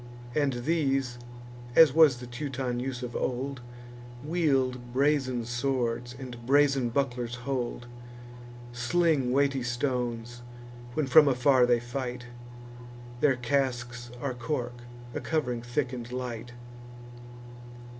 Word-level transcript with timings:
And 0.33 0.53
these 0.65 1.19
(as 1.75 1.93
was 1.93 2.17
the 2.17 2.25
Teuton 2.25 2.79
use 2.79 3.03
of 3.03 3.15
old) 3.15 3.61
Wield 4.25 4.91
brazen 4.91 5.45
swords, 5.45 6.15
and 6.17 6.43
brazen 6.43 6.89
bucklers 6.89 7.35
hold; 7.45 7.85
Sling 8.71 9.31
weighty 9.31 9.61
stones, 9.61 10.41
when 10.95 11.05
from 11.05 11.27
afar 11.27 11.67
they 11.67 11.79
fight; 11.79 12.25
Their 13.19 13.35
casques 13.35 14.09
are 14.19 14.33
cork, 14.33 14.81
a 15.13 15.19
covering 15.19 15.61
thick 15.61 15.93
and 15.93 16.11
light. 16.11 16.53